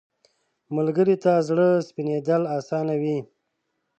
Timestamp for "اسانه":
2.57-2.95